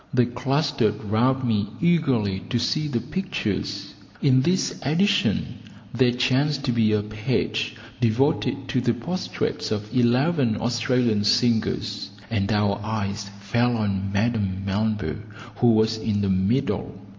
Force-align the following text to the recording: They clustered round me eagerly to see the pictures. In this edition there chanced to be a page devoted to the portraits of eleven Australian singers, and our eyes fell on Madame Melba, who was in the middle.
They 0.15 0.25
clustered 0.25 0.95
round 1.03 1.43
me 1.47 1.67
eagerly 1.79 2.39
to 2.49 2.57
see 2.57 2.87
the 2.87 2.99
pictures. 3.01 3.93
In 4.19 4.41
this 4.41 4.79
edition 4.81 5.59
there 5.93 6.09
chanced 6.11 6.63
to 6.65 6.71
be 6.71 6.91
a 6.91 7.03
page 7.03 7.75
devoted 7.99 8.67
to 8.69 8.81
the 8.81 8.95
portraits 8.95 9.69
of 9.69 9.95
eleven 9.95 10.57
Australian 10.59 11.23
singers, 11.23 12.09
and 12.31 12.51
our 12.51 12.79
eyes 12.83 13.29
fell 13.41 13.77
on 13.77 14.11
Madame 14.11 14.65
Melba, 14.65 15.17
who 15.57 15.67
was 15.67 15.97
in 15.97 16.21
the 16.21 16.29
middle. 16.29 16.99